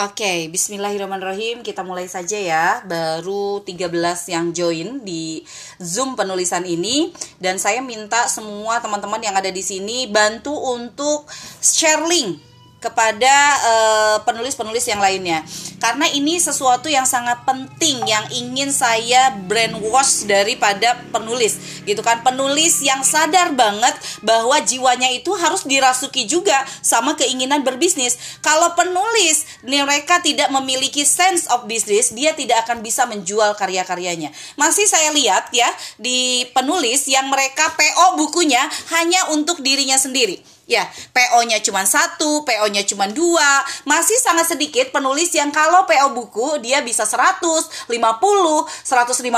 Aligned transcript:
Oke, 0.00 0.48
bismillahirrahmanirrahim. 0.48 1.60
Kita 1.60 1.84
mulai 1.84 2.08
saja 2.08 2.40
ya. 2.40 2.80
Baru 2.88 3.60
13 3.60 3.92
yang 4.32 4.48
join 4.48 5.04
di 5.04 5.44
Zoom 5.76 6.16
penulisan 6.16 6.64
ini 6.64 7.12
dan 7.36 7.60
saya 7.60 7.84
minta 7.84 8.24
semua 8.24 8.80
teman-teman 8.80 9.20
yang 9.20 9.36
ada 9.36 9.52
di 9.52 9.60
sini 9.60 10.08
bantu 10.08 10.56
untuk 10.56 11.28
share 11.60 12.00
link 12.08 12.49
kepada 12.80 13.36
eh, 13.60 14.16
penulis-penulis 14.24 14.88
uh, 14.88 14.90
yang 14.96 15.00
lainnya. 15.04 15.44
Karena 15.76 16.08
ini 16.12 16.40
sesuatu 16.40 16.88
yang 16.88 17.04
sangat 17.04 17.44
penting 17.44 18.00
yang 18.08 18.24
ingin 18.32 18.72
saya 18.72 19.36
brainwash 19.48 20.24
daripada 20.24 20.96
penulis 21.12 21.84
gitu 21.84 22.00
kan. 22.00 22.24
Penulis 22.24 22.80
yang 22.80 23.04
sadar 23.04 23.52
banget 23.52 23.92
bahwa 24.24 24.56
jiwanya 24.64 25.12
itu 25.12 25.28
harus 25.36 25.68
dirasuki 25.68 26.24
juga 26.24 26.56
sama 26.80 27.16
keinginan 27.20 27.60
berbisnis. 27.60 28.40
Kalau 28.40 28.72
penulis 28.72 29.44
mereka 29.64 30.24
tidak 30.24 30.48
memiliki 30.48 31.04
sense 31.04 31.44
of 31.52 31.68
business 31.68 32.16
dia 32.16 32.32
tidak 32.32 32.64
akan 32.64 32.80
bisa 32.80 33.04
menjual 33.04 33.56
karya-karyanya. 33.60 34.32
Masih 34.56 34.88
saya 34.88 35.12
lihat 35.12 35.52
ya 35.52 35.68
di 36.00 36.48
penulis 36.56 37.04
yang 37.08 37.28
mereka 37.28 37.76
PO 37.76 38.16
bukunya 38.16 38.64
hanya 38.96 39.36
untuk 39.36 39.60
dirinya 39.60 40.00
sendiri 40.00 40.40
Ya, 40.70 40.86
PO-nya 41.10 41.58
cuma 41.66 41.82
satu, 41.82 42.46
PO-nya 42.46 42.86
cuma 42.86 43.10
dua. 43.10 43.66
Masih 43.82 44.14
sangat 44.22 44.54
sedikit 44.54 44.94
penulis 44.94 45.34
yang 45.34 45.50
kalau 45.50 45.82
PO 45.82 46.14
buku 46.14 46.62
dia 46.62 46.78
bisa 46.78 47.02
100, 47.02 47.42
50, 47.90 47.90
150, 47.90 49.34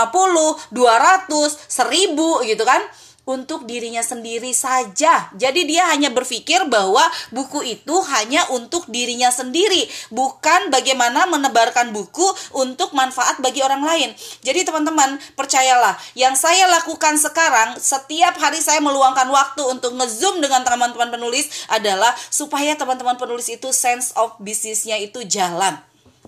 200, 0.68 1.56
1000 1.72 2.52
gitu 2.52 2.64
kan 2.68 2.84
untuk 3.22 3.70
dirinya 3.70 4.02
sendiri 4.02 4.50
saja. 4.50 5.30
Jadi 5.38 5.62
dia 5.70 5.86
hanya 5.94 6.10
berpikir 6.10 6.66
bahwa 6.66 7.06
buku 7.30 7.62
itu 7.62 7.94
hanya 8.10 8.42
untuk 8.50 8.90
dirinya 8.90 9.30
sendiri, 9.30 9.86
bukan 10.10 10.74
bagaimana 10.74 11.30
menebarkan 11.30 11.94
buku 11.94 12.26
untuk 12.58 12.90
manfaat 12.98 13.38
bagi 13.38 13.62
orang 13.62 13.82
lain. 13.86 14.10
Jadi 14.42 14.66
teman-teman, 14.66 15.22
percayalah, 15.38 15.94
yang 16.18 16.34
saya 16.34 16.66
lakukan 16.66 17.14
sekarang 17.18 17.78
setiap 17.78 18.34
hari 18.42 18.58
saya 18.58 18.82
meluangkan 18.82 19.30
waktu 19.30 19.62
untuk 19.70 19.94
ngezoom 19.94 20.42
dengan 20.42 20.66
teman-teman 20.66 21.14
penulis 21.14 21.46
adalah 21.70 22.10
supaya 22.30 22.74
teman-teman 22.74 23.14
penulis 23.14 23.46
itu 23.46 23.70
sense 23.70 24.10
of 24.18 24.34
bisnisnya 24.42 24.98
itu 24.98 25.22
jalan. 25.30 25.78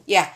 Ya, 0.04 0.30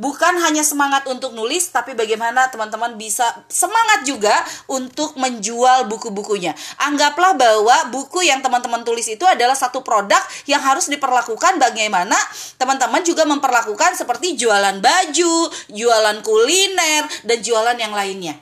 bukan 0.00 0.40
hanya 0.40 0.64
semangat 0.64 1.04
untuk 1.08 1.36
nulis 1.36 1.68
tapi 1.68 1.92
bagaimana 1.92 2.48
teman-teman 2.48 2.96
bisa 2.96 3.24
semangat 3.46 4.08
juga 4.08 4.32
untuk 4.66 5.14
menjual 5.20 5.86
buku-bukunya. 5.86 6.56
Anggaplah 6.80 7.36
bahwa 7.36 7.76
buku 7.92 8.24
yang 8.24 8.40
teman-teman 8.40 8.80
tulis 8.82 9.04
itu 9.06 9.22
adalah 9.28 9.54
satu 9.54 9.84
produk 9.84 10.20
yang 10.48 10.64
harus 10.64 10.88
diperlakukan 10.88 11.60
bagaimana 11.60 12.16
teman-teman 12.56 13.04
juga 13.04 13.28
memperlakukan 13.28 13.94
seperti 13.94 14.34
jualan 14.40 14.80
baju, 14.80 15.36
jualan 15.68 16.18
kuliner 16.24 17.04
dan 17.28 17.38
jualan 17.44 17.76
yang 17.76 17.92
lainnya. 17.92 18.36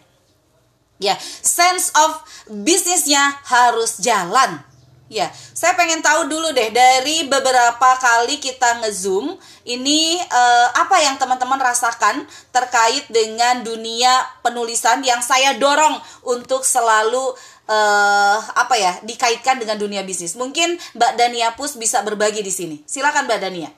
Ya, 1.00 1.16
sense 1.40 1.88
of 1.96 2.20
bisnisnya 2.46 3.40
harus 3.48 4.04
jalan 4.04 4.69
Ya, 5.10 5.26
saya 5.34 5.74
pengen 5.74 6.06
tahu 6.06 6.30
dulu 6.30 6.54
deh 6.54 6.70
dari 6.70 7.26
beberapa 7.26 7.98
kali 7.98 8.38
kita 8.38 8.78
ngezoom 8.78 9.34
ini 9.66 10.14
eh, 10.22 10.68
apa 10.70 11.02
yang 11.02 11.18
teman-teman 11.18 11.58
rasakan 11.58 12.22
terkait 12.54 13.10
dengan 13.10 13.58
dunia 13.66 14.22
penulisan 14.38 15.02
yang 15.02 15.18
saya 15.18 15.58
dorong 15.58 15.98
untuk 16.22 16.62
selalu 16.62 17.34
eh, 17.66 18.38
apa 18.54 18.78
ya 18.78 19.02
dikaitkan 19.02 19.58
dengan 19.58 19.82
dunia 19.82 20.06
bisnis. 20.06 20.38
Mungkin 20.38 20.78
Mbak 20.94 21.12
Dania 21.18 21.58
Pus 21.58 21.74
bisa 21.74 22.06
berbagi 22.06 22.46
di 22.46 22.54
sini. 22.54 22.78
Silakan 22.86 23.26
Mbak 23.26 23.40
Dania. 23.42 23.70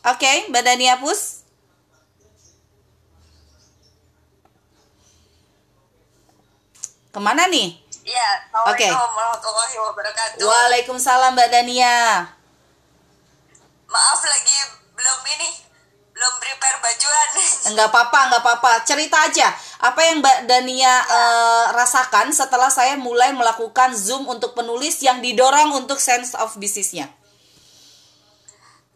Oke, 0.00 0.24
okay, 0.24 0.36
Mbak 0.48 0.64
Dania 0.64 0.96
Pus. 0.96 1.45
Ke 7.16 7.20
mana 7.24 7.48
nih? 7.48 7.72
Iya, 8.04 8.28
Oke. 8.68 8.84
Okay. 8.84 8.92
warahmatullahi 8.92 9.76
wabarakatuh. 9.80 10.44
Waalaikumsalam 10.44 11.32
Mbak 11.32 11.48
Dania. 11.48 12.28
Maaf 13.88 14.20
lagi 14.20 14.58
belum 14.92 15.20
ini, 15.40 15.48
belum 16.12 16.32
prepare 16.36 16.76
bajuan. 16.84 17.28
Enggak 17.72 17.88
apa-apa, 17.88 18.20
enggak 18.28 18.42
apa-apa. 18.44 18.72
Cerita 18.84 19.16
aja. 19.24 19.48
Apa 19.80 20.04
yang 20.04 20.20
Mbak 20.20 20.44
Dania 20.44 20.84
ya. 20.84 20.94
uh, 21.08 21.64
rasakan 21.72 22.36
setelah 22.36 22.68
saya 22.68 23.00
mulai 23.00 23.32
melakukan 23.32 23.96
Zoom 23.96 24.28
untuk 24.28 24.52
penulis 24.52 25.00
yang 25.00 25.24
didorong 25.24 25.72
untuk 25.72 25.96
sense 25.96 26.36
of 26.36 26.52
bisnisnya? 26.60 27.08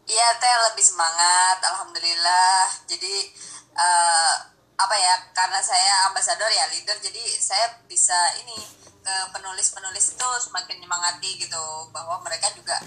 Iya, 0.04 0.28
teh 0.36 0.54
lebih 0.68 0.84
semangat, 0.84 1.56
alhamdulillah. 1.64 2.68
Jadi 2.84 3.32
uh, 3.80 4.59
apa 4.80 4.96
ya 4.96 5.14
karena 5.36 5.60
saya 5.60 6.08
ambasador 6.08 6.48
ya 6.48 6.64
leader 6.72 6.96
jadi 6.96 7.20
saya 7.36 7.76
bisa 7.84 8.16
ini 8.40 8.56
ke 9.00 9.16
penulis-penulis 9.32 10.16
itu 10.16 10.28
semakin 10.40 10.80
menyemangati 10.80 11.40
gitu 11.40 11.64
bahwa 11.92 12.20
mereka 12.24 12.48
juga 12.56 12.80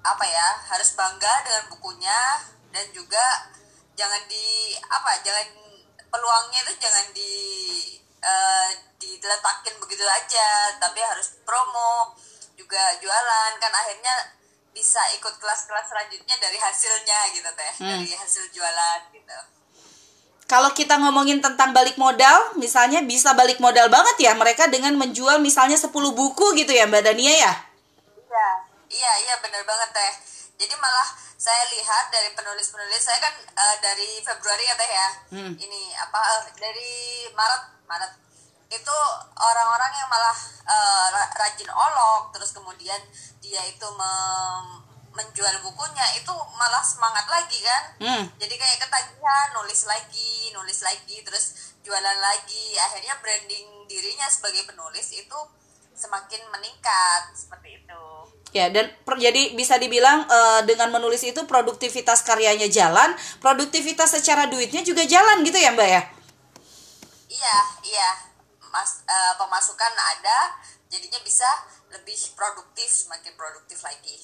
apa 0.00 0.24
ya 0.24 0.48
harus 0.72 0.96
bangga 0.96 1.44
dengan 1.44 1.64
bukunya 1.68 2.20
dan 2.72 2.88
juga 2.96 3.52
jangan 3.96 4.24
di 4.32 4.72
apa 4.80 5.20
jangan 5.20 5.48
peluangnya 6.08 6.60
itu 6.64 6.72
jangan 6.80 7.06
di 7.12 7.34
uh, 8.24 8.68
diletakin 8.96 9.76
begitu 9.76 10.04
aja 10.08 10.76
tapi 10.80 11.04
harus 11.04 11.36
promo 11.44 12.16
juga 12.56 12.96
jualan 13.00 13.52
kan 13.60 13.72
akhirnya 13.72 14.36
bisa 14.70 15.00
ikut 15.18 15.36
kelas-kelas 15.36 15.90
selanjutnya 15.90 16.36
dari 16.40 16.56
hasilnya 16.56 17.18
gitu 17.36 17.50
teh 17.52 17.72
hmm. 17.84 17.88
dari 17.90 18.12
hasil 18.16 18.44
jualan 18.54 19.00
gitu 19.12 19.59
kalau 20.50 20.74
kita 20.74 20.98
ngomongin 20.98 21.38
tentang 21.38 21.70
balik 21.70 21.94
modal, 21.94 22.58
misalnya 22.58 22.98
bisa 23.06 23.30
balik 23.38 23.62
modal 23.62 23.86
banget 23.86 24.18
ya 24.18 24.34
mereka 24.34 24.66
dengan 24.66 24.98
menjual 24.98 25.38
misalnya 25.38 25.78
10 25.78 25.94
buku 25.94 26.46
gitu 26.58 26.74
ya 26.74 26.90
Mbak 26.90 27.06
Dania 27.06 27.30
ya? 27.38 27.52
Iya, 28.18 28.48
iya, 28.90 29.12
iya 29.30 29.34
bener 29.38 29.62
banget 29.62 29.94
teh. 29.94 30.12
Jadi 30.58 30.74
malah 30.82 31.06
saya 31.38 31.70
lihat 31.70 32.10
dari 32.10 32.34
penulis-penulis 32.34 32.98
saya 32.98 33.22
kan 33.22 33.30
uh, 33.54 33.76
dari 33.78 34.18
Februari 34.26 34.66
ya 34.66 34.74
teh 34.74 34.90
ya. 34.90 35.08
Hmm. 35.38 35.52
Ini 35.54 35.82
apa 36.02 36.18
uh, 36.18 36.42
dari 36.58 37.30
Maret, 37.30 37.62
Maret 37.86 38.12
itu 38.74 38.96
orang-orang 39.38 39.92
yang 40.02 40.10
malah 40.10 40.34
uh, 40.66 41.08
rajin 41.38 41.70
olok 41.70 42.34
terus 42.34 42.50
kemudian 42.50 42.98
dia 43.38 43.62
itu 43.70 43.86
mem 43.94 44.89
menjual 45.10 45.54
bukunya 45.66 46.06
itu 46.14 46.30
malah 46.54 46.82
semangat 46.86 47.26
lagi 47.26 47.58
kan? 47.58 47.82
Hmm. 47.98 48.24
jadi 48.38 48.54
kayak 48.54 48.78
ketagihan 48.86 49.48
nulis 49.58 49.82
lagi 49.84 50.54
nulis 50.54 50.80
lagi 50.86 51.16
terus 51.26 51.74
jualan 51.82 52.18
lagi. 52.22 52.78
Akhirnya 52.78 53.18
branding 53.18 53.90
dirinya 53.90 54.30
sebagai 54.30 54.66
penulis 54.70 55.10
itu 55.10 55.38
semakin 55.96 56.40
meningkat 56.48 57.34
seperti 57.34 57.82
itu. 57.82 58.04
Ya 58.50 58.66
dan 58.66 58.90
per, 59.06 59.18
jadi 59.18 59.54
bisa 59.54 59.78
dibilang 59.78 60.26
uh, 60.26 60.62
dengan 60.66 60.90
menulis 60.90 61.22
itu 61.22 61.46
produktivitas 61.46 62.26
karyanya 62.26 62.66
jalan 62.66 63.14
produktivitas 63.38 64.10
secara 64.18 64.50
duitnya 64.50 64.82
juga 64.82 65.06
jalan 65.06 65.46
gitu 65.46 65.58
ya 65.58 65.70
mbak 65.74 65.88
ya? 65.90 66.02
Iya 67.30 67.56
iya. 67.86 68.10
Mas 68.70 69.02
uh, 69.06 69.34
pemasukan 69.38 69.94
ada 69.94 70.38
jadinya 70.90 71.18
bisa 71.22 71.46
lebih 71.90 72.18
produktif 72.38 72.86
semakin 72.86 73.34
produktif 73.34 73.82
lagi 73.82 74.14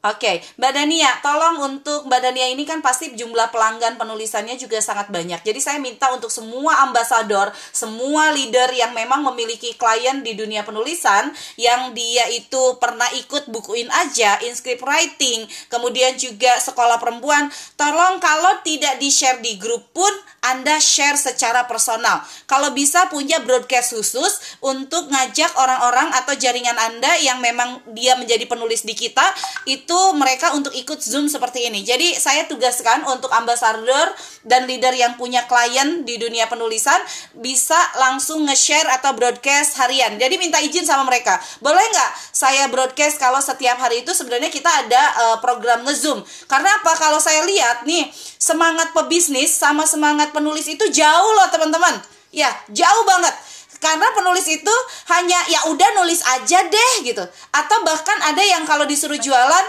Oke, 0.00 0.16
okay. 0.16 0.36
Mbak 0.56 0.72
Dania, 0.72 1.12
tolong 1.20 1.60
untuk 1.60 2.08
Mbak 2.08 2.20
Dania 2.24 2.48
ini 2.48 2.64
kan 2.64 2.80
pasti 2.80 3.12
jumlah 3.12 3.52
pelanggan 3.52 4.00
penulisannya 4.00 4.56
juga 4.56 4.80
sangat 4.80 5.12
banyak. 5.12 5.44
Jadi 5.44 5.60
saya 5.60 5.76
minta 5.76 6.08
untuk 6.08 6.32
semua 6.32 6.88
ambasador, 6.88 7.52
semua 7.68 8.32
leader 8.32 8.72
yang 8.72 8.96
memang 8.96 9.20
memiliki 9.28 9.76
klien 9.76 10.24
di 10.24 10.32
dunia 10.32 10.64
penulisan, 10.64 11.28
yang 11.60 11.92
dia 11.92 12.32
itu 12.32 12.80
pernah 12.80 13.04
ikut 13.12 13.52
bukuin 13.52 13.92
aja, 13.92 14.40
inscript 14.48 14.80
writing, 14.80 15.44
kemudian 15.68 16.16
juga 16.16 16.56
sekolah 16.56 16.96
perempuan, 16.96 17.52
tolong 17.76 18.24
kalau 18.24 18.56
tidak 18.64 18.96
di-share 19.04 19.44
di 19.44 19.60
grup 19.60 19.84
pun, 19.92 20.16
Anda 20.40 20.80
share 20.80 21.20
secara 21.20 21.68
personal. 21.68 22.24
Kalau 22.48 22.72
bisa 22.72 23.12
punya 23.12 23.44
broadcast 23.44 23.92
khusus 23.92 24.56
untuk 24.64 25.12
ngajak 25.12 25.52
orang-orang 25.60 26.08
atau 26.16 26.32
jaringan 26.32 26.80
Anda 26.80 27.20
yang 27.20 27.44
memang 27.44 27.84
dia 27.92 28.16
menjadi 28.16 28.48
penulis 28.48 28.80
di 28.80 28.96
kita, 28.96 29.28
itu 29.68 29.89
itu 29.90 30.14
mereka 30.14 30.54
untuk 30.54 30.70
ikut 30.70 31.02
Zoom 31.02 31.26
seperti 31.26 31.66
ini. 31.66 31.82
Jadi 31.82 32.14
saya 32.14 32.46
tugaskan 32.46 33.02
untuk 33.10 33.26
ambasador 33.34 34.14
dan 34.46 34.62
leader 34.70 34.94
yang 34.94 35.18
punya 35.18 35.42
klien 35.50 36.06
di 36.06 36.14
dunia 36.14 36.46
penulisan 36.46 36.94
bisa 37.34 37.74
langsung 37.98 38.46
nge-share 38.46 38.86
atau 38.86 39.18
broadcast 39.18 39.74
harian. 39.82 40.14
Jadi 40.14 40.38
minta 40.38 40.62
izin 40.62 40.86
sama 40.86 41.02
mereka. 41.10 41.42
Boleh 41.58 41.82
nggak 41.82 42.10
saya 42.30 42.70
broadcast 42.70 43.18
kalau 43.18 43.42
setiap 43.42 43.82
hari 43.82 44.06
itu 44.06 44.14
sebenarnya 44.14 44.46
kita 44.46 44.70
ada 44.70 45.02
uh, 45.26 45.36
program 45.42 45.82
nge-zoom. 45.82 46.22
Karena 46.46 46.70
apa? 46.70 46.94
Kalau 46.94 47.18
saya 47.18 47.42
lihat 47.42 47.82
nih 47.82 48.06
semangat 48.38 48.94
pebisnis 48.94 49.58
sama 49.58 49.90
semangat 49.90 50.30
penulis 50.30 50.70
itu 50.70 50.86
jauh 50.94 51.32
loh 51.34 51.50
teman-teman. 51.50 51.98
Ya, 52.30 52.46
jauh 52.70 53.02
banget 53.10 53.34
karena 53.80 54.06
penulis 54.12 54.46
itu 54.46 54.74
hanya 55.10 55.40
ya 55.48 55.66
udah 55.72 55.88
nulis 55.98 56.20
aja 56.22 56.60
deh 56.68 56.92
gitu. 57.02 57.24
Atau 57.50 57.82
bahkan 57.82 58.16
ada 58.22 58.44
yang 58.44 58.68
kalau 58.68 58.84
disuruh 58.84 59.18
jualan 59.18 59.66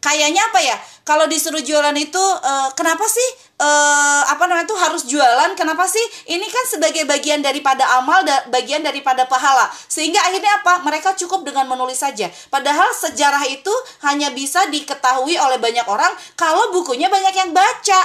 kayaknya 0.00 0.40
apa 0.48 0.60
ya 0.64 0.76
kalau 1.04 1.28
disuruh 1.28 1.60
jualan 1.60 1.92
itu 1.98 2.20
uh, 2.20 2.70
kenapa 2.72 3.04
sih 3.04 3.28
uh, 3.58 4.22
apa 4.30 4.46
namanya 4.46 4.68
itu 4.68 4.78
harus 4.78 5.02
jualan? 5.10 5.50
Kenapa 5.58 5.82
sih 5.90 6.02
ini 6.30 6.46
kan 6.46 6.64
sebagai 6.70 7.02
bagian 7.02 7.42
daripada 7.42 7.82
amal 7.98 8.22
da 8.22 8.46
bagian 8.46 8.80
daripada 8.80 9.26
pahala. 9.26 9.66
Sehingga 9.90 10.22
akhirnya 10.22 10.62
apa? 10.62 10.86
Mereka 10.86 11.18
cukup 11.18 11.42
dengan 11.42 11.66
menulis 11.66 12.00
saja. 12.00 12.30
Padahal 12.48 12.94
sejarah 12.94 13.42
itu 13.50 13.72
hanya 14.06 14.30
bisa 14.30 14.70
diketahui 14.70 15.34
oleh 15.34 15.58
banyak 15.58 15.84
orang 15.90 16.14
kalau 16.38 16.70
bukunya 16.70 17.10
banyak 17.10 17.34
yang 17.34 17.50
baca. 17.50 18.00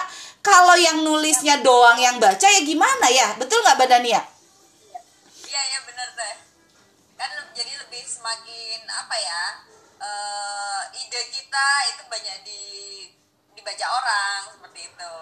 Kalau 0.45 0.77
yang 0.77 1.01
nulisnya 1.01 1.65
doang 1.65 1.97
yang 1.97 2.21
baca 2.21 2.45
ya 2.45 2.61
gimana 2.61 3.09
ya? 3.09 3.33
Betul 3.41 3.65
nggak 3.65 3.81
Badania? 3.81 4.34
Kan 7.15 7.31
jadi 7.55 7.73
lebih 7.79 8.03
semakin 8.03 8.79
apa 8.91 9.15
ya 9.15 9.43
uh, 9.99 10.81
ide 10.91 11.21
kita 11.31 11.67
itu 11.95 12.03
banyak 12.11 12.37
di 12.43 12.63
dibaca 13.55 13.85
orang 13.87 14.39
seperti 14.51 14.79
itu. 14.91 15.15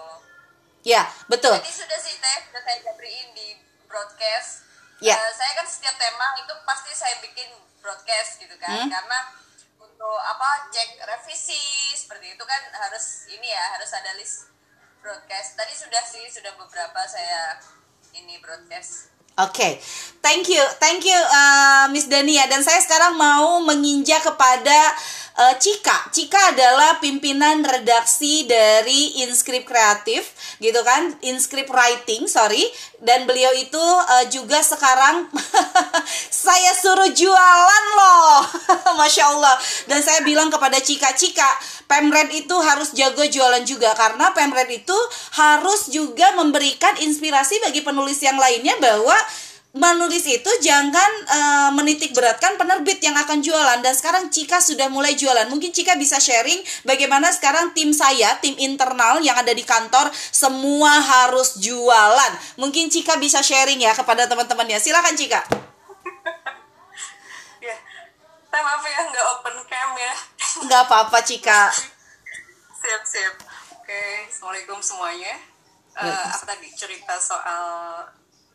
Ya 0.84 1.08
betul. 1.30 1.54
Jadi 1.56 1.72
sudah 1.72 1.98
sih 2.02 2.14
teh 2.18 2.38
sudah 2.50 2.60
saya 2.60 2.78
jabriin 2.84 3.32
di 3.32 3.56
broadcast. 3.88 4.66
Ya. 5.00 5.16
Uh, 5.16 5.32
saya 5.32 5.52
kan 5.56 5.66
setiap 5.66 5.94
tema 5.96 6.34
itu 6.42 6.52
pasti 6.66 6.92
saya 6.92 7.16
bikin 7.22 7.48
broadcast 7.80 8.40
gitu 8.40 8.56
kan 8.56 8.88
hmm? 8.88 8.90
karena 8.90 9.18
untuk 9.76 10.16
apa 10.20 10.72
cek 10.72 10.96
revisi 11.04 11.92
seperti 11.92 12.32
itu 12.32 12.44
kan 12.44 12.62
harus 12.72 13.28
ini 13.28 13.48
ya 13.48 13.64
harus 13.78 13.90
ada 13.94 14.12
list 14.18 14.50
broadcast. 15.00 15.56
Tadi 15.56 15.72
sudah 15.72 16.02
sih 16.04 16.26
sudah 16.28 16.52
beberapa 16.58 17.00
saya 17.06 17.62
ini 18.12 18.42
broadcast. 18.42 19.13
Oke, 19.34 19.50
okay. 19.50 19.72
thank 20.22 20.46
you, 20.46 20.62
thank 20.78 21.02
you, 21.02 21.18
uh, 21.18 21.90
Miss 21.90 22.06
Dania. 22.06 22.46
Dan 22.46 22.62
saya 22.62 22.78
sekarang 22.78 23.18
mau 23.18 23.58
menginjak 23.66 24.22
kepada 24.22 24.94
uh, 25.34 25.54
Cika. 25.58 26.06
Cika 26.14 26.54
adalah 26.54 27.02
pimpinan 27.02 27.66
redaksi 27.66 28.46
dari 28.46 29.26
Inscript 29.26 29.66
Kreatif, 29.66 30.30
gitu 30.62 30.78
kan? 30.86 31.18
Inscript 31.26 31.66
Writing, 31.74 32.30
sorry. 32.30 32.62
Dan 33.02 33.26
beliau 33.26 33.50
itu 33.58 33.82
uh, 33.82 34.24
juga 34.30 34.62
sekarang 34.62 35.26
saya 36.46 36.70
suruh 36.78 37.10
jualan 37.10 37.84
loh, 37.98 38.46
masya 39.02 39.34
Allah. 39.34 39.58
Dan 39.90 39.98
saya 39.98 40.22
bilang 40.22 40.46
kepada 40.46 40.78
Cika, 40.78 41.10
Cika, 41.18 41.50
Pemred 41.84 42.32
itu 42.32 42.56
harus 42.64 42.92
jago 42.96 43.22
jualan 43.22 43.62
juga 43.68 43.92
karena 43.92 44.32
Pemred 44.32 44.70
itu 44.72 44.96
harus 45.36 45.92
juga 45.92 46.32
memberikan 46.38 46.96
inspirasi 47.00 47.60
bagi 47.60 47.84
penulis 47.84 48.18
yang 48.24 48.40
lainnya 48.40 48.76
bahwa 48.80 49.14
menulis 49.74 50.22
itu 50.30 50.46
jangan 50.62 51.10
uh, 51.26 51.70
menitik 51.74 52.14
beratkan 52.14 52.54
penerbit 52.54 53.02
yang 53.02 53.18
akan 53.18 53.42
jualan. 53.42 53.82
Dan 53.82 53.90
sekarang 53.90 54.30
Cika 54.30 54.62
sudah 54.62 54.86
mulai 54.86 55.18
jualan. 55.18 55.50
Mungkin 55.50 55.74
Cika 55.74 55.98
bisa 55.98 56.22
sharing 56.22 56.62
bagaimana 56.86 57.34
sekarang 57.34 57.74
tim 57.74 57.90
saya 57.90 58.38
tim 58.38 58.54
internal 58.62 59.18
yang 59.18 59.34
ada 59.34 59.50
di 59.50 59.66
kantor 59.66 60.14
semua 60.14 61.02
harus 61.02 61.58
jualan. 61.58 62.32
Mungkin 62.56 62.86
Cika 62.86 63.18
bisa 63.18 63.42
sharing 63.42 63.82
ya 63.82 63.92
kepada 63.92 64.30
teman-temannya. 64.30 64.78
Silakan 64.78 65.14
Cika. 65.18 65.42
Ya 68.54 68.62
maaf 68.62 68.86
ya 68.86 69.02
nggak 69.10 69.26
open 69.34 69.56
cam 69.66 69.90
ya 69.98 70.14
nggak 70.62 70.82
apa-apa 70.86 71.18
Cika. 71.26 71.74
Siap 72.78 73.02
siap. 73.02 73.34
Oke 73.74 74.02
assalamualaikum 74.30 74.78
semuanya. 74.78 75.34
Uh, 75.98 76.26
apa 76.30 76.44
tadi? 76.46 76.70
Cerita 76.74 77.18
soal 77.18 77.66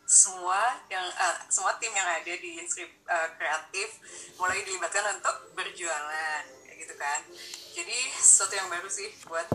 semua 0.08 0.80
yang 0.90 1.04
uh, 1.06 1.36
semua 1.52 1.76
tim 1.76 1.92
yang 1.92 2.08
ada 2.08 2.32
di 2.34 2.58
inskrip 2.58 2.90
uh, 3.06 3.28
kreatif 3.36 4.00
mulai 4.40 4.64
dilibatkan 4.64 5.20
untuk 5.20 5.52
berjualan 5.52 6.42
kayak 6.66 6.76
gitu 6.80 6.94
kan. 6.96 7.20
Jadi 7.76 7.98
sesuatu 8.16 8.54
yang 8.56 8.68
baru 8.72 8.88
sih 8.88 9.12
buat 9.28 9.46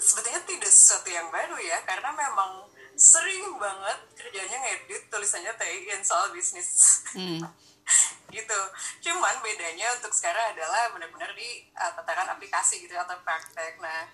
sebetulnya 0.00 0.42
tidak 0.48 0.72
sesuatu 0.72 1.08
yang 1.12 1.28
baru 1.28 1.56
ya 1.60 1.78
karena 1.84 2.10
memang 2.10 2.66
sering 2.94 3.58
banget 3.58 3.98
kerjanya 4.14 4.58
ngedit 4.62 5.02
tulisannya 5.10 5.52
TIN 5.58 6.00
soal 6.00 6.32
bisnis. 6.32 7.02
Hmm. 7.12 7.44
gitu. 8.34 8.60
Cuman 9.06 9.38
bedanya 9.38 9.94
untuk 9.94 10.10
sekarang 10.10 10.58
adalah 10.58 10.90
benar-benar 10.90 11.30
di 11.38 11.70
uh, 11.78 11.94
tataran 11.94 12.34
aplikasi 12.34 12.82
gitu 12.82 12.98
atau 12.98 13.14
praktek. 13.22 13.78
Nah 13.78 14.10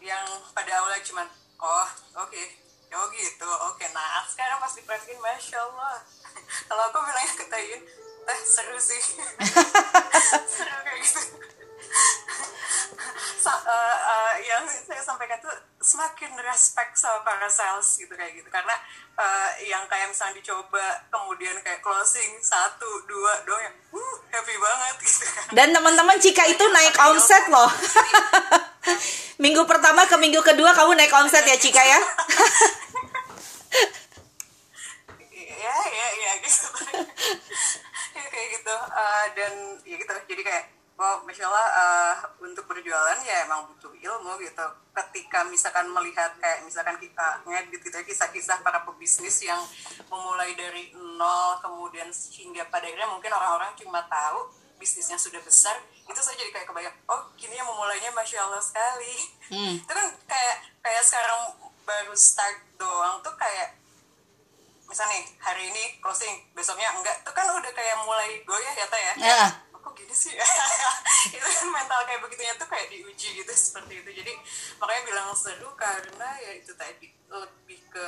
yang 0.00 0.24
pada 0.56 0.80
awalnya 0.80 1.04
cuman 1.04 1.28
oh 1.60 1.88
oke. 2.24 2.32
Okay, 2.32 2.46
oh 2.96 3.06
gitu. 3.12 3.50
Oke 3.68 3.84
nah 3.92 4.24
sekarang 4.24 4.56
pas 4.56 4.72
diperhatiin 4.72 5.20
masya 5.20 5.60
allah. 5.60 6.00
Kalau 6.72 6.82
aku 6.88 6.98
bilangnya 7.04 7.34
ke 7.36 7.44
teh 7.46 7.64
teh 8.24 8.38
seru 8.48 8.78
sih. 8.80 9.02
Seru 10.52 10.78
kayak 10.82 11.00
gitu 11.04 11.20
Sa 13.42 13.50
uh, 13.50 13.96
uh, 13.98 14.34
yang 14.38 14.62
saya 14.70 15.02
sampaikan 15.02 15.34
tuh 15.42 15.50
semakin 15.82 16.30
respect 16.46 16.94
sama 16.94 17.26
para 17.26 17.50
sales 17.50 17.98
gitu 17.98 18.14
kayak 18.14 18.38
gitu. 18.38 18.46
Karena 18.46 18.70
uh, 19.18 19.50
yang 19.66 19.82
kayak 19.90 20.14
misalnya 20.14 20.38
dicoba 20.38 21.02
kemudian 21.10 21.58
kayak 21.66 21.82
closing 21.82 22.38
satu 22.38 23.02
dua 23.10 23.42
doang 23.42 23.66
yang 23.66 23.76
uh, 23.98 24.16
happy 24.30 24.54
banget 24.54 24.94
gitu 25.02 25.26
kan. 25.26 25.46
Dan 25.50 25.74
teman-teman 25.74 26.22
jika 26.22 26.46
itu 26.46 26.62
naik 26.70 26.94
omset 27.02 27.50
loh. 27.50 27.66
Minggu 29.42 29.66
pertama 29.66 30.06
ke 30.06 30.14
minggu 30.22 30.38
kedua 30.38 30.70
kamu 30.70 30.94
naik 30.94 31.10
omset 31.10 31.42
ya 31.42 31.58
Cika 31.58 31.82
ya? 31.82 32.00
Ya 35.42 35.76
ya 35.82 36.06
ya 36.14 36.32
gitu. 36.46 36.66
Ya 38.12 38.28
kayak 38.28 38.48
gitu. 38.60 38.76
Uh, 38.76 39.24
dan 39.34 39.52
ya 39.82 39.96
gitu. 39.98 40.14
Jadi 40.30 40.42
kayak 40.46 40.64
oh 41.02 41.18
masya 41.26 41.50
Allah 41.50 41.68
uh, 41.74 42.14
untuk 42.46 42.62
berjualan 42.70 43.18
ya 43.26 43.42
emang 43.42 43.66
butuh 43.74 43.90
ilmu 43.90 44.38
gitu 44.38 44.62
ketika 44.94 45.42
misalkan 45.50 45.90
melihat 45.90 46.30
kayak 46.38 46.62
misalkan 46.62 46.94
kita 47.02 47.42
ngedit 47.42 47.82
gitu 47.82 47.90
ya 47.90 48.06
kisah-kisah 48.06 48.62
para 48.62 48.86
pebisnis 48.86 49.42
yang 49.42 49.58
memulai 50.06 50.54
dari 50.54 50.94
nol 50.94 51.58
kemudian 51.58 52.06
hingga 52.14 52.70
pada 52.70 52.86
akhirnya 52.86 53.10
mungkin 53.10 53.34
orang-orang 53.34 53.74
cuma 53.74 54.06
tahu 54.06 54.46
bisnisnya 54.78 55.18
sudah 55.18 55.42
besar 55.42 55.74
itu 56.06 56.20
saya 56.22 56.38
jadi 56.38 56.50
kayak 56.54 56.66
kebayang 56.70 56.96
oh 57.10 57.34
gini 57.34 57.58
yang 57.58 57.66
memulainya 57.66 58.14
masya 58.14 58.46
Allah 58.46 58.62
sekali 58.62 59.14
hmm. 59.50 59.74
itu 59.82 59.92
kan 59.92 60.06
kayak 60.30 60.56
kayak 60.86 61.02
sekarang 61.02 61.50
baru 61.82 62.14
start 62.14 62.62
doang 62.78 63.18
tuh 63.26 63.34
kayak 63.34 63.74
misalnya 64.86 65.18
nih 65.18 65.24
hari 65.42 65.62
ini 65.66 65.82
closing 65.98 66.46
besoknya 66.54 66.94
enggak 66.94 67.16
tuh 67.26 67.34
kan 67.34 67.48
udah 67.48 67.72
kayak 67.74 67.96
mulai 68.06 68.38
goyah 68.46 68.74
ya 68.76 68.86
teh 68.86 69.02
ya 69.02 69.14
yeah. 69.18 69.50
Kok 69.92 70.00
gini 70.00 70.14
sih. 70.16 70.32
Itu 71.36 71.44
kan 71.44 71.68
mental 71.68 72.00
kayak 72.08 72.24
begitunya 72.24 72.56
tuh 72.56 72.64
kayak 72.64 72.88
diuji 72.88 73.44
gitu 73.44 73.52
seperti 73.52 74.00
itu. 74.00 74.10
Jadi 74.24 74.32
makanya 74.80 75.02
bilang 75.04 75.28
seru 75.36 75.68
karena 75.76 76.28
ya 76.40 76.56
itu 76.56 76.72
tadi 76.72 77.12
lebih 77.28 77.78
ke 77.92 78.06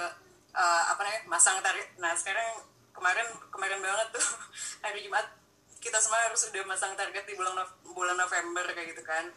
uh, 0.56 0.82
apa 0.88 1.00
namanya 1.04 1.22
masang 1.28 1.60
target 1.60 1.92
nah 2.00 2.16
sekarang 2.16 2.64
kemarin 2.96 3.28
kemarin 3.52 3.78
banget 3.84 4.08
tuh 4.16 4.26
hari 4.84 5.04
Jumat 5.04 5.28
kita 5.78 6.00
semua 6.00 6.24
harus 6.24 6.48
udah 6.48 6.64
masang 6.64 6.96
target 6.96 7.28
di 7.28 7.36
bulan 7.36 7.60
bulan 7.84 8.16
November 8.16 8.64
kayak 8.72 8.96
gitu 8.96 9.04
kan. 9.04 9.28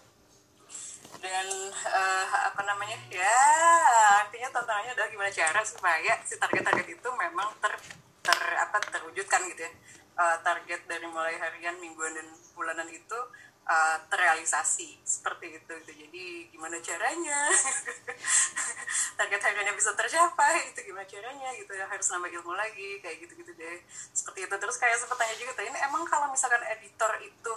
Dan 1.20 1.48
uh, 1.92 2.26
apa 2.48 2.62
namanya 2.64 2.96
ya 3.12 3.38
artinya 4.24 4.56
tantangannya 4.56 4.96
adalah 4.96 5.10
gimana 5.12 5.32
cara 5.36 5.60
supaya 5.68 6.14
si 6.24 6.40
target-target 6.40 6.88
itu 6.96 7.10
memang 7.12 7.52
ter, 7.60 7.74
ter 8.24 8.40
apa 8.56 8.78
terwujudkan 8.88 9.44
gitu 9.52 9.68
ya 9.68 9.72
uh, 10.18 10.38
target 10.42 10.82
dari 10.90 11.06
mulai 11.08 11.38
harian 11.38 11.78
mingguan 11.78 12.12
dan 12.18 12.28
bulanan 12.58 12.90
itu 12.90 13.20
uh, 13.70 13.98
terrealisasi. 14.10 14.98
Seperti 15.06 15.62
itu 15.62 15.72
gitu. 15.86 15.92
Jadi 15.94 16.50
gimana 16.50 16.82
caranya? 16.82 17.40
Target 19.20 19.42
hariannya 19.42 19.74
bisa 19.78 19.94
tercapai 19.94 20.74
itu 20.74 20.80
gimana 20.90 21.06
caranya 21.06 21.50
gitu. 21.54 21.72
Ya 21.78 21.86
harus 21.86 22.08
nambah 22.10 22.32
ilmu 22.42 22.54
lagi 22.58 22.98
kayak 23.04 23.28
gitu 23.28 23.34
gitu 23.46 23.52
deh. 23.54 23.80
Seperti 24.12 24.50
itu. 24.50 24.56
Terus 24.58 24.78
kayak 24.82 24.98
sempat 24.98 25.22
tanya 25.22 25.36
juga 25.38 25.62
ini 25.62 25.78
emang 25.86 26.04
kalau 26.10 26.34
misalkan 26.34 26.64
editor 26.66 27.14
itu 27.22 27.54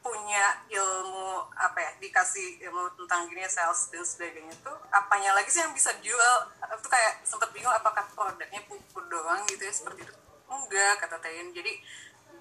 punya 0.00 0.64
ilmu 0.72 1.44
apa 1.60 1.76
ya 1.76 1.92
dikasih 2.00 2.64
ilmu 2.64 2.88
tentang 3.04 3.28
gini 3.28 3.44
sales 3.44 3.92
dan 3.92 4.00
sebagainya 4.00 4.56
tuh 4.64 4.72
apanya 4.88 5.36
lagi 5.36 5.52
sih 5.52 5.60
yang 5.60 5.76
bisa 5.76 5.92
jual? 6.00 6.36
Itu 6.72 6.88
kayak 6.88 7.20
sempat 7.28 7.52
bingung 7.52 7.72
apakah 7.72 8.08
produknya 8.16 8.64
pupuk 8.64 9.04
doang 9.12 9.44
gitu 9.44 9.60
ya 9.60 9.72
seperti 9.76 10.08
itu 10.08 10.29
enggak 10.50 10.98
kata 10.98 11.16
Tayin 11.22 11.54
jadi 11.54 11.72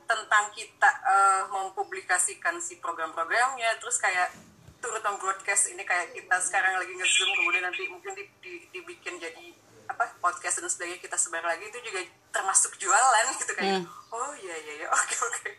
tentang 0.10 0.50
kita 0.50 0.89
uh, 1.06 1.44
mempublikasikan 1.54 2.58
si 2.58 2.82
program-programnya 2.82 3.78
terus 3.78 4.01
kayak 4.01 4.34
turut 4.82 5.04
broadcast 5.22 5.70
ini 5.70 5.86
kayak 5.86 6.16
kita 6.18 6.36
sekarang 6.42 6.80
lagi 6.80 6.96
nge-zoom 6.96 7.30
kemudian 7.38 7.63
nanti 7.68 7.84
mungkin 7.92 8.16
di, 8.18 8.25
di, 8.42 8.54
dibikin 8.74 9.22
jadi 9.22 9.54
apa 9.89 10.06
podcast 10.22 10.62
dan 10.62 10.70
sebagainya 10.70 11.01
kita 11.01 11.18
sebar 11.18 11.44
lagi 11.44 11.66
itu 11.66 11.80
juga 11.82 12.06
termasuk 12.30 12.78
jualan 12.78 13.25
gitu 13.42 13.54
kayak 13.58 13.82
hmm. 13.82 14.13
oh 14.13 14.32
iya 14.38 14.56
iya 14.56 14.74
iya 14.86 14.88
oke 14.98 15.16
oke. 15.25 15.50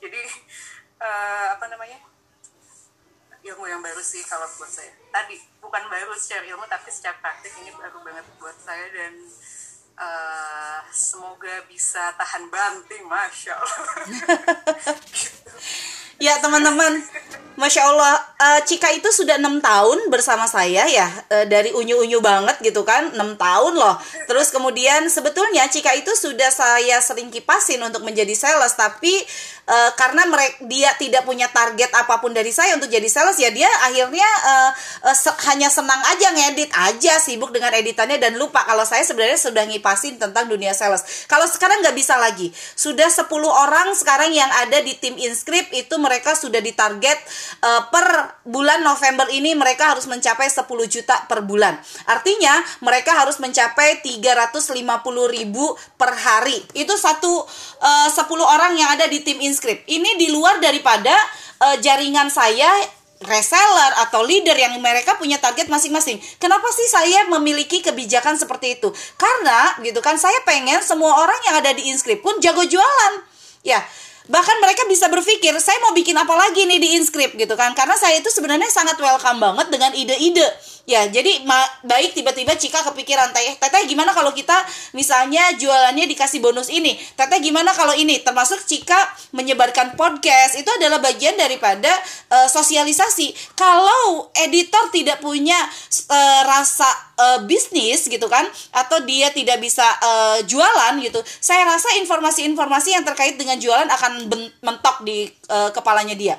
Jadi 0.00 0.20
uh, 1.00 1.46
apa 1.54 1.64
namanya 1.68 2.00
ilmu 3.44 3.64
yang 3.68 3.84
baru 3.84 4.00
sih 4.00 4.24
kalau 4.24 4.48
buat 4.56 4.72
saya. 4.72 4.90
Tadi 5.12 5.36
bukan 5.60 5.84
baru 5.92 6.16
secara 6.16 6.48
ilmu 6.48 6.64
tapi 6.64 6.88
secara 6.88 7.20
praktik 7.20 7.52
ini 7.60 7.70
baru 7.76 8.00
banget 8.00 8.24
buat 8.40 8.56
saya 8.56 8.88
dan 8.88 9.20
uh, 9.98 10.80
semoga 10.90 11.64
bisa 11.70 12.14
tahan 12.18 12.46
banting 12.50 13.04
masya 13.06 13.52
allah. 13.58 13.88
Ya 16.22 16.38
teman-teman 16.38 17.02
Masya 17.54 17.86
Allah, 17.86 18.18
uh, 18.18 18.60
Cika 18.66 18.90
itu 18.98 19.06
sudah 19.14 19.38
enam 19.38 19.62
tahun 19.62 20.10
bersama 20.10 20.42
saya 20.50 20.90
ya. 20.90 21.06
Uh, 21.30 21.46
dari 21.46 21.70
unyu-unyu 21.70 22.18
banget 22.18 22.58
gitu 22.58 22.82
kan, 22.82 23.14
enam 23.14 23.38
tahun 23.38 23.78
loh. 23.78 23.94
Terus 24.26 24.50
kemudian 24.50 25.06
sebetulnya 25.06 25.62
Cika 25.70 25.94
itu 25.94 26.10
sudah 26.18 26.50
saya 26.50 26.98
sering 26.98 27.30
kipasin 27.30 27.78
untuk 27.78 28.02
menjadi 28.02 28.34
sales, 28.34 28.74
tapi 28.74 29.14
uh, 29.70 29.90
karena 29.94 30.26
mereka 30.26 30.66
dia 30.66 30.90
tidak 30.98 31.22
punya 31.22 31.46
target 31.46 31.94
apa 31.94 32.18
pun 32.18 32.34
dari 32.34 32.50
saya 32.50 32.74
untuk 32.74 32.90
jadi 32.90 33.06
sales 33.06 33.38
ya 33.38 33.54
dia 33.54 33.70
akhirnya 33.86 34.26
uh, 34.26 34.70
uh, 35.06 35.14
se 35.14 35.30
hanya 35.46 35.70
senang 35.70 36.02
aja 36.10 36.34
ngedit 36.34 36.74
aja, 36.74 37.22
sibuk 37.22 37.54
dengan 37.54 37.70
editannya. 37.70 38.18
Dan 38.18 38.34
lupa 38.34 38.66
kalau 38.66 38.82
saya 38.82 39.06
sebenarnya 39.06 39.38
sudah 39.38 39.62
ngipasin 39.70 40.18
tentang 40.18 40.50
dunia 40.50 40.74
sales. 40.74 41.30
Kalau 41.30 41.46
sekarang 41.46 41.86
nggak 41.86 41.94
bisa 41.94 42.18
lagi, 42.18 42.50
sudah 42.74 43.06
10 43.06 43.30
orang 43.46 43.94
sekarang 43.94 44.34
yang 44.34 44.50
ada 44.50 44.82
di 44.82 44.98
tim 44.98 45.14
inscript 45.22 45.70
itu 45.70 45.94
mereka 46.02 46.34
sudah 46.34 46.58
ditarget 46.58 47.22
uh, 47.64 47.88
per 47.88 48.38
bulan 48.44 48.84
November 48.84 49.28
ini 49.32 49.56
mereka 49.56 49.92
harus 49.92 50.04
mencapai 50.10 50.48
10 50.48 50.64
juta 50.88 51.16
per 51.26 51.42
bulan. 51.42 51.76
Artinya 52.08 52.60
mereka 52.84 53.16
harus 53.16 53.40
mencapai 53.40 54.04
350 54.04 54.74
ribu 55.32 55.64
per 55.96 56.12
hari. 56.12 56.60
Itu 56.76 56.94
satu 56.94 57.44
uh, 57.80 58.08
10 58.08 58.20
orang 58.40 58.76
yang 58.76 58.92
ada 58.94 59.08
di 59.08 59.24
tim 59.24 59.40
inscript. 59.40 59.86
Ini 59.88 60.16
di 60.20 60.32
luar 60.32 60.60
daripada 60.60 61.14
uh, 61.64 61.76
jaringan 61.80 62.28
saya 62.28 62.68
reseller 63.24 63.92
atau 64.04 64.20
leader 64.26 64.54
yang 64.54 64.76
mereka 64.78 65.16
punya 65.16 65.40
target 65.40 65.70
masing-masing. 65.72 66.20
Kenapa 66.36 66.68
sih 66.74 66.86
saya 66.90 67.24
memiliki 67.30 67.80
kebijakan 67.80 68.36
seperti 68.36 68.80
itu? 68.80 68.92
Karena 69.16 69.78
gitu 69.80 70.02
kan 70.04 70.20
saya 70.20 70.36
pengen 70.44 70.82
semua 70.84 71.24
orang 71.24 71.40
yang 71.48 71.56
ada 71.58 71.72
di 71.72 71.88
inscript 71.88 72.20
pun 72.20 72.36
jago 72.38 72.62
jualan. 72.66 73.14
Ya, 73.64 73.80
bahkan 74.24 74.56
mereka 74.60 74.88
bisa 74.88 75.06
berpikir 75.12 75.52
saya 75.60 75.76
mau 75.84 75.92
bikin 75.92 76.16
apa 76.16 76.32
lagi 76.32 76.64
nih 76.64 76.80
di 76.80 76.88
inscript? 76.96 77.36
gitu 77.36 77.54
kan. 77.56 77.76
Karena 77.76 77.96
saya 77.98 78.20
itu 78.20 78.28
sebenarnya 78.32 78.68
sangat 78.72 78.96
welcome 78.96 79.40
banget 79.40 79.66
dengan 79.68 79.92
ide-ide 79.92 80.48
ya 80.84 81.08
jadi 81.08 81.44
baik 81.84 82.12
tiba-tiba 82.12 82.56
Cika 82.56 82.84
kepikiran 82.92 83.32
teh 83.32 83.56
teteh 83.56 83.82
gimana 83.88 84.12
kalau 84.12 84.32
kita 84.36 84.54
misalnya 84.92 85.56
jualannya 85.56 86.04
dikasih 86.08 86.44
bonus 86.44 86.68
ini? 86.68 86.96
Teteh 87.16 87.40
gimana 87.40 87.72
kalau 87.72 87.96
ini? 87.96 88.20
Termasuk 88.20 88.62
Cika 88.64 88.96
menyebarkan 89.32 89.96
podcast. 89.96 90.56
Itu 90.60 90.68
adalah 90.76 91.00
bagian 91.00 91.36
daripada 91.40 91.90
uh, 92.32 92.48
sosialisasi. 92.48 93.32
Kalau 93.56 94.28
editor 94.36 94.92
tidak 94.92 95.20
punya 95.24 95.56
uh, 96.12 96.42
rasa 96.44 96.88
uh, 97.18 97.38
bisnis 97.46 98.06
gitu 98.06 98.26
kan 98.26 98.44
atau 98.74 99.02
dia 99.06 99.30
tidak 99.30 99.62
bisa 99.62 99.84
uh, 100.02 100.38
jualan 100.46 100.94
gitu 101.02 101.20
saya 101.38 101.66
rasa 101.66 101.94
informasi-informasi 102.02 102.94
yang 102.94 103.04
terkait 103.06 103.38
dengan 103.38 103.58
jualan 103.58 103.86
akan 103.86 104.12
mentok 104.62 105.02
di 105.06 105.28
uh, 105.50 105.70
kepalanya 105.70 106.14
dia 106.18 106.36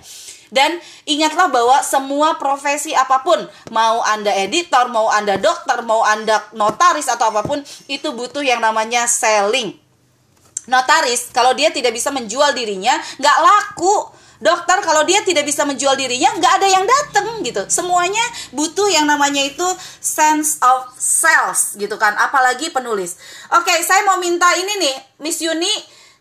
dan 0.56 0.80
ingatlah 1.04 1.52
bahwa 1.52 1.84
semua 1.84 2.40
profesi 2.40 2.96
apa 2.96 3.20
pun, 3.28 3.44
mau 3.76 4.00
Anda 4.08 4.32
editor, 4.40 4.88
mau 4.88 5.12
Anda 5.12 5.36
dokter, 5.36 5.84
mau 5.84 6.00
Anda 6.08 6.40
notaris 6.56 7.12
atau 7.12 7.36
apa 7.36 7.44
pun, 7.44 7.60
itu 7.92 8.16
butuh 8.16 8.40
yang 8.40 8.64
namanya 8.64 9.04
selling. 9.04 9.76
Notaris, 10.72 11.30
kalau 11.36 11.52
dia 11.52 11.70
tidak 11.76 11.92
bisa 11.92 12.10
menjual 12.10 12.56
dirinya, 12.56 12.96
nggak 13.20 13.38
laku. 13.44 14.16
Dokter 14.36 14.84
kalau 14.84 15.08
dia 15.08 15.24
tidak 15.24 15.48
bisa 15.48 15.64
menjual 15.64 15.96
dirinya 15.96 16.28
nggak 16.36 16.54
ada 16.60 16.68
yang 16.68 16.84
datang 16.84 17.40
gitu. 17.40 17.64
Semuanya 17.72 18.20
butuh 18.52 18.92
yang 18.92 19.08
namanya 19.08 19.40
itu 19.40 19.64
sense 20.04 20.60
of 20.60 20.92
sales 21.00 21.80
gitu 21.80 21.96
kan. 21.96 22.12
Apalagi 22.20 22.68
penulis. 22.68 23.16
Oke 23.56 23.72
saya 23.88 24.04
mau 24.04 24.20
minta 24.20 24.52
ini 24.60 24.76
nih 24.76 24.96
Miss 25.24 25.40
Yuni 25.40 25.72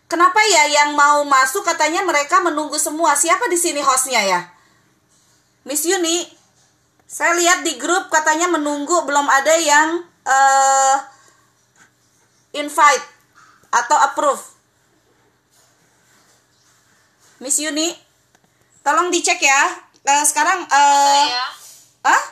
kenapa 0.05 0.39
ya 0.45 0.63
yang 0.69 0.97
mau 0.97 1.25
masuk 1.25 1.65
katanya 1.65 2.01
mereka 2.05 2.41
menunggu 2.41 2.77
semua 2.77 3.13
siapa 3.17 3.49
di 3.49 3.57
sini 3.57 3.81
hostnya 3.81 4.21
ya 4.21 4.41
Miss 5.65 5.85
Yuni 5.85 6.29
saya 7.05 7.37
lihat 7.37 7.61
di 7.61 7.77
grup 7.77 8.09
katanya 8.09 8.49
menunggu 8.49 9.05
belum 9.05 9.25
ada 9.29 9.55
yang 9.61 10.03
uh, 10.25 10.95
invite 12.53 13.05
atau 13.69 13.97
approve 14.09 14.43
Miss 17.41 17.59
Yuni 17.61 18.05
Tolong 18.85 19.09
dicek 19.09 19.41
ya. 19.41 19.61
Uh, 20.05 20.21
sekarang 20.21 20.61
uh, 20.61 21.25
ya. 21.25 21.47
Ah? 22.05 22.23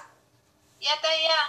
Ya, 0.77 0.93
teh 1.01 1.17
ya. 1.25 1.41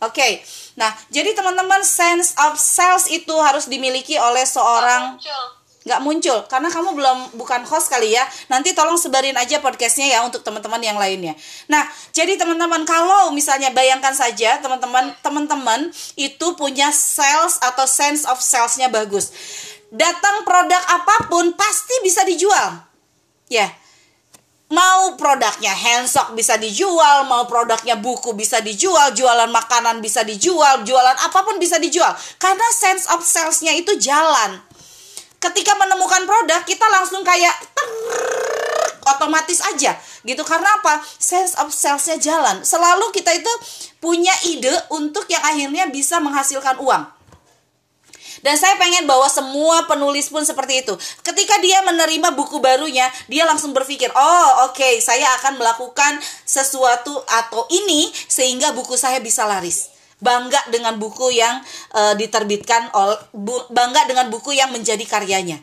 Oke. 0.00 0.16
Okay. 0.16 0.32
Nah, 0.80 0.88
jadi 1.12 1.36
teman-teman 1.36 1.84
sense 1.84 2.32
of 2.40 2.56
sales 2.56 3.04
itu 3.12 3.36
harus 3.36 3.68
dimiliki 3.68 4.16
oleh 4.16 4.48
seorang 4.48 5.20
nggak 5.86 6.02
muncul 6.02 6.42
karena 6.50 6.66
kamu 6.66 6.98
belum 6.98 7.18
bukan 7.38 7.62
host 7.62 7.86
kali 7.86 8.10
ya. 8.18 8.26
Nanti 8.50 8.74
tolong 8.74 8.98
sebarin 8.98 9.38
aja 9.38 9.62
podcastnya 9.62 10.10
ya 10.10 10.18
untuk 10.26 10.42
teman-teman 10.42 10.82
yang 10.82 10.98
lainnya. 10.98 11.38
Nah 11.70 11.86
jadi 12.10 12.34
teman-teman 12.34 12.82
kalau 12.82 13.30
misalnya 13.30 13.70
bayangkan 13.70 14.12
saja 14.12 14.58
teman-teman 14.58 15.14
teman-teman 15.22 15.94
itu 16.18 16.46
punya 16.58 16.90
sales 16.90 17.62
atau 17.62 17.86
sense 17.86 18.26
of 18.26 18.42
salesnya 18.42 18.90
bagus. 18.90 19.30
Datang 19.94 20.42
produk 20.42 20.82
apa 20.90 21.30
pun 21.30 21.54
pasti 21.54 21.94
bisa 22.02 22.26
dijual. 22.26 22.82
Ya. 23.46 23.70
Mau 24.66 25.14
produknya 25.14 25.70
handsock 25.70 26.34
bisa 26.34 26.58
dijual, 26.58 27.22
mau 27.30 27.46
produknya 27.46 27.94
buku 27.94 28.34
bisa 28.34 28.58
dijual, 28.58 29.14
jualan 29.14 29.46
makanan 29.46 30.02
bisa 30.02 30.26
dijual, 30.26 30.82
jualan 30.82 31.14
apa 31.22 31.38
pun 31.46 31.62
bisa 31.62 31.78
dijual. 31.78 32.10
Karena 32.42 32.66
sense 32.74 33.06
of 33.14 33.22
salesnya 33.22 33.78
itu 33.78 33.94
jalan. 34.02 34.65
Ketika 35.46 35.78
menemukan 35.78 36.26
produk, 36.26 36.60
kita 36.66 36.86
langsung 36.90 37.22
kayak 37.22 37.54
otomatis 39.06 39.62
aja 39.62 39.94
gitu. 40.26 40.42
Karena 40.42 40.66
apa? 40.82 40.98
Sense 41.06 41.54
of 41.62 41.70
salesnya 41.70 42.18
jalan. 42.18 42.66
Selalu 42.66 43.14
kita 43.14 43.30
itu 43.30 43.52
punya 44.02 44.34
ide 44.50 44.74
untuk 44.90 45.30
yang 45.30 45.42
akhirnya 45.46 45.86
bisa 45.86 46.18
menghasilkan 46.18 46.82
uang. 46.82 47.14
Dan 48.44 48.54
saya 48.60 48.76
pengen 48.76 49.08
bahwa 49.08 49.26
semua 49.32 49.88
penulis 49.88 50.28
pun 50.28 50.44
seperti 50.44 50.84
itu. 50.84 50.94
Ketika 51.24 51.56
dia 51.58 51.80
menerima 51.82 52.36
buku 52.36 52.60
barunya, 52.60 53.08
dia 53.32 53.48
langsung 53.48 53.72
berpikir, 53.72 54.12
"Oh, 54.12 54.68
oke, 54.68 54.76
okay, 54.76 55.00
saya 55.00 55.24
akan 55.40 55.56
melakukan 55.56 56.20
sesuatu 56.44 57.24
atau 57.26 57.64
ini 57.72 58.12
sehingga 58.28 58.76
buku 58.76 58.94
saya 58.94 59.18
bisa 59.24 59.48
laris." 59.48 59.95
Bangga 60.16 60.72
dengan 60.72 60.96
buku 60.96 61.28
yang 61.28 61.60
uh, 61.92 62.16
diterbitkan 62.16 62.88
oleh 62.96 63.20
bangga 63.68 64.08
dengan 64.08 64.32
buku 64.32 64.56
yang 64.56 64.72
menjadi 64.72 65.04
karyanya 65.04 65.60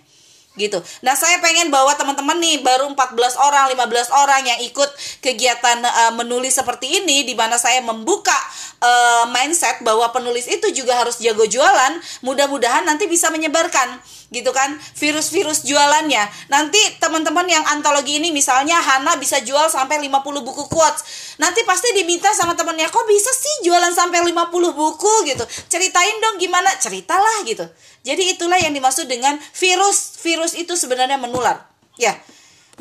gitu. 0.54 0.78
Nah, 1.02 1.18
saya 1.18 1.42
pengen 1.42 1.74
bawa 1.74 1.98
teman-teman 1.98 2.38
nih 2.38 2.62
baru 2.62 2.86
14 2.94 3.18
orang, 3.42 3.74
15 3.74 4.14
orang 4.14 4.42
yang 4.46 4.60
ikut 4.62 4.90
kegiatan 5.26 5.82
uh, 5.82 6.14
menulis 6.14 6.54
seperti 6.54 7.02
ini 7.02 7.26
di 7.26 7.34
mana 7.34 7.58
saya 7.58 7.82
membuka 7.82 8.38
uh, 8.78 9.26
mindset 9.34 9.82
bahwa 9.82 10.14
penulis 10.14 10.46
itu 10.46 10.70
juga 10.70 11.02
harus 11.02 11.18
jago 11.18 11.50
jualan. 11.50 11.98
Mudah-mudahan 12.22 12.86
nanti 12.86 13.10
bisa 13.10 13.34
menyebarkan 13.34 13.98
gitu 14.34 14.50
kan 14.50 14.78
virus-virus 14.98 15.62
jualannya. 15.66 16.26
Nanti 16.50 16.82
teman-teman 16.98 17.46
yang 17.46 17.62
antologi 17.70 18.18
ini 18.18 18.34
misalnya 18.34 18.82
Hana 18.82 19.16
bisa 19.22 19.38
jual 19.46 19.70
sampai 19.70 20.02
50 20.02 20.42
buku 20.42 20.66
quotes. 20.70 21.06
Nanti 21.38 21.62
pasti 21.66 21.94
diminta 21.94 22.34
sama 22.34 22.58
temennya, 22.58 22.90
"Kok 22.90 23.06
bisa 23.06 23.30
sih 23.30 23.70
jualan 23.70 23.94
sampai 23.94 24.26
50 24.26 24.74
buku?" 24.74 25.30
gitu. 25.30 25.46
Ceritain 25.70 26.18
dong 26.18 26.42
gimana? 26.42 26.74
Ceritalah 26.82 27.46
gitu. 27.46 27.70
Jadi 28.04 28.36
itulah 28.36 28.60
yang 28.60 28.76
dimaksud 28.76 29.08
dengan 29.08 29.40
virus. 29.56 30.20
Virus 30.20 30.54
itu 30.54 30.76
sebenarnya 30.76 31.16
menular. 31.16 31.64
Ya. 31.96 32.20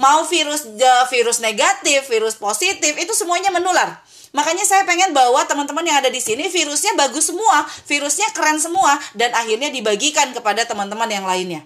Mau 0.00 0.24
virus 0.26 0.66
virus 1.12 1.38
negatif, 1.44 2.08
virus 2.08 2.34
positif, 2.40 2.96
itu 2.96 3.12
semuanya 3.12 3.52
menular. 3.52 4.00
Makanya 4.32 4.64
saya 4.64 4.88
pengen 4.88 5.12
bawa 5.12 5.44
teman-teman 5.44 5.84
yang 5.84 6.00
ada 6.00 6.08
di 6.08 6.16
sini 6.16 6.48
virusnya 6.48 6.96
bagus 6.96 7.28
semua, 7.28 7.68
virusnya 7.84 8.32
keren 8.32 8.56
semua 8.56 8.96
dan 9.12 9.28
akhirnya 9.36 9.68
dibagikan 9.68 10.32
kepada 10.32 10.64
teman-teman 10.64 11.06
yang 11.12 11.28
lainnya. 11.28 11.60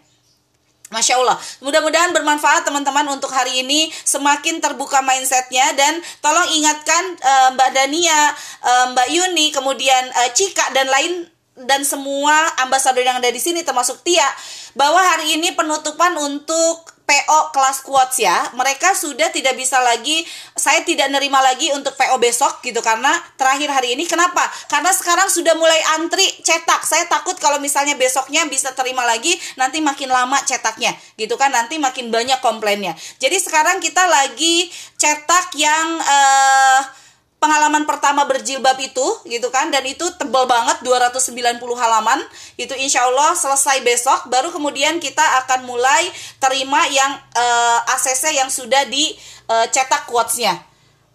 Masya 0.87 1.19
Allah, 1.19 1.35
mudah-mudahan 1.67 2.15
bermanfaat 2.15 2.63
teman-teman 2.63 3.11
untuk 3.11 3.27
hari 3.31 3.59
ini 3.63 3.91
semakin 4.07 4.63
terbuka 4.63 5.03
mindsetnya 5.03 5.75
dan 5.75 5.99
tolong 6.23 6.47
ingatkan 6.55 7.19
uh, 7.19 7.49
Mbak 7.59 7.71
Dania, 7.75 8.31
uh, 8.63 8.95
Mbak 8.95 9.09
Yuni, 9.11 9.51
kemudian 9.51 10.03
uh, 10.15 10.31
Cika 10.31 10.71
dan 10.71 10.87
lain 10.87 11.27
dan 11.65 11.81
semua 11.89 12.37
ambasador 12.61 13.01
yang 13.01 13.17
ada 13.17 13.33
di 13.33 13.41
sini 13.41 13.65
termasuk 13.65 14.05
Tia 14.05 14.29
bahwa 14.77 15.01
hari 15.01 15.41
ini 15.41 15.57
penutupan 15.57 16.13
untuk 16.21 16.93
PO 17.07 17.55
kelas 17.55 17.87
quotes 17.87 18.19
ya. 18.19 18.51
Mereka 18.59 18.93
sudah 18.93 19.31
tidak 19.31 19.55
bisa 19.55 19.79
lagi 19.79 20.27
saya 20.59 20.83
tidak 20.83 21.07
nerima 21.09 21.39
lagi 21.39 21.71
untuk 21.73 21.95
PO 21.95 22.19
besok 22.19 22.61
gitu 22.67 22.83
karena 22.83 23.15
terakhir 23.39 23.71
hari 23.71 23.95
ini. 23.95 24.05
Kenapa? 24.05 24.43
Karena 24.67 24.91
sekarang 24.91 25.31
sudah 25.31 25.55
mulai 25.55 25.79
antri 25.97 26.27
cetak. 26.43 26.83
Saya 26.83 27.07
takut 27.07 27.39
kalau 27.39 27.63
misalnya 27.63 27.95
besoknya 27.95 28.43
bisa 28.51 28.75
terima 28.75 29.07
lagi 29.07 29.33
nanti 29.55 29.79
makin 29.79 30.11
lama 30.11 30.37
cetaknya 30.43 30.93
gitu 31.15 31.39
kan 31.39 31.55
nanti 31.55 31.79
makin 31.79 32.11
banyak 32.11 32.43
komplainnya. 32.43 32.99
Jadi 33.23 33.39
sekarang 33.39 33.79
kita 33.79 34.03
lagi 34.11 34.67
cetak 34.99 35.55
yang 35.55 36.03
uh, 36.03 37.06
pengalaman 37.47 37.87
pertama 37.87 38.27
berjilbab 38.27 38.75
itu 38.83 39.07
gitu 39.31 39.47
kan 39.55 39.71
dan 39.71 39.87
itu 39.87 40.03
tebal 40.19 40.51
banget 40.51 40.83
290 40.83 41.63
halaman 41.79 42.19
itu 42.59 42.75
insya 42.75 43.07
Allah 43.07 43.39
selesai 43.39 43.87
besok 43.87 44.27
baru 44.27 44.51
kemudian 44.51 44.99
kita 44.99 45.23
akan 45.47 45.63
mulai 45.63 46.11
terima 46.43 46.83
yang 46.91 47.15
uh, 47.39 47.79
eh, 47.87 47.95
ACC 47.95 48.35
yang 48.35 48.51
sudah 48.51 48.83
dicetak 48.91 50.03
uh, 50.03 50.09
quotesnya 50.11 50.59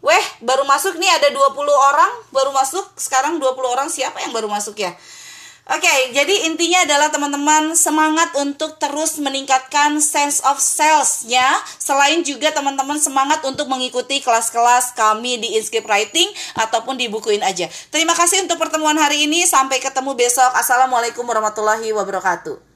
Weh, 0.02 0.26
baru 0.42 0.66
masuk 0.66 0.98
nih 0.98 1.14
ada 1.14 1.30
20 1.30 1.54
orang 1.62 2.10
baru 2.34 2.50
masuk. 2.50 2.82
Sekarang 2.98 3.38
20 3.38 3.54
orang 3.62 3.86
siapa 3.86 4.18
yang 4.18 4.34
baru 4.34 4.50
masuk 4.50 4.74
ya? 4.82 4.98
Oke, 5.70 5.86
okay, 5.86 6.10
jadi 6.10 6.50
intinya 6.50 6.82
adalah 6.82 7.14
teman-teman 7.14 7.78
semangat 7.78 8.34
untuk 8.34 8.82
terus 8.82 9.22
meningkatkan 9.22 10.02
sense 10.02 10.42
of 10.42 10.58
sales-nya. 10.58 11.46
Selain 11.78 12.26
juga 12.26 12.50
teman-teman 12.50 12.98
semangat 12.98 13.46
untuk 13.46 13.70
mengikuti 13.70 14.26
kelas-kelas 14.26 14.98
kami 14.98 15.38
di 15.38 15.54
Inscript 15.62 15.86
Writing 15.86 16.34
ataupun 16.58 16.98
dibukuin 16.98 17.46
aja. 17.46 17.70
Terima 17.94 18.18
kasih 18.18 18.42
untuk 18.42 18.58
pertemuan 18.58 18.98
hari 18.98 19.30
ini. 19.30 19.46
Sampai 19.46 19.78
ketemu 19.78 20.18
besok. 20.18 20.50
Assalamualaikum 20.58 21.22
warahmatullahi 21.30 21.94
wabarakatuh. 21.94 22.71